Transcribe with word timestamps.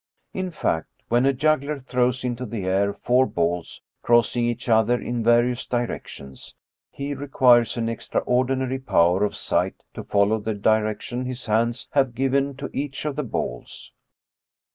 In 0.33 0.49
fact, 0.49 1.03
when 1.09 1.27
a 1.27 1.31
juggler 1.31 1.77
throws 1.77 2.23
into 2.23 2.43
the 2.47 2.65
air 2.65 2.91
four 2.91 3.27
balls 3.27 3.83
crossing 4.01 4.45
each 4.47 4.67
other 4.67 4.99
in 4.99 5.21
various 5.23 5.67
directions, 5.67 6.55
he 6.89 7.13
requires 7.13 7.77
an 7.77 7.87
extraordinary 7.87 8.79
power 8.79 9.23
of 9.23 9.35
sight 9.35 9.75
to 9.93 10.03
follow 10.03 10.39
the 10.39 10.55
direction 10.55 11.25
his 11.25 11.45
hands 11.45 11.87
have 11.91 12.15
given 12.15 12.55
to 12.55 12.71
each 12.73 13.05
of 13.05 13.15
the 13.15 13.21
balls. 13.23 13.93